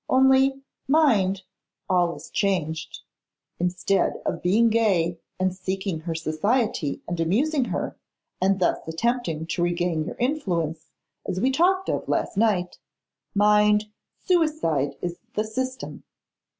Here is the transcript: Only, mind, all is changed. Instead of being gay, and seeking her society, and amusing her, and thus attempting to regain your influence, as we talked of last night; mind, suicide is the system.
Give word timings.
Only, 0.09 0.63
mind, 0.87 1.43
all 1.87 2.15
is 2.15 2.31
changed. 2.31 3.01
Instead 3.59 4.13
of 4.25 4.41
being 4.41 4.69
gay, 4.71 5.19
and 5.39 5.55
seeking 5.55 5.99
her 5.99 6.15
society, 6.15 7.01
and 7.07 7.19
amusing 7.19 7.65
her, 7.65 7.95
and 8.41 8.59
thus 8.59 8.79
attempting 8.87 9.45
to 9.45 9.61
regain 9.61 10.03
your 10.05 10.15
influence, 10.17 10.89
as 11.27 11.39
we 11.39 11.51
talked 11.51 11.87
of 11.87 12.09
last 12.09 12.35
night; 12.35 12.79
mind, 13.35 13.91
suicide 14.17 14.95
is 15.03 15.19
the 15.35 15.43
system. 15.43 16.03